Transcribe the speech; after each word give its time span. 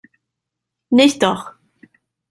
Nicht 0.89 1.21
doch! 1.21 1.53